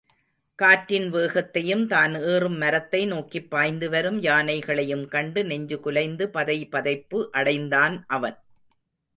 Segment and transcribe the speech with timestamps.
[0.59, 8.37] காற்றின் வேகத்தையும் தான் ஏறும் மரத்தை நோக்கிப் பாய்ந்தோடிவரும் யானைகளையும் கண்டு நெஞ்சு குலைந்து பதைபதைப்பு அடைந்தான் அவன்.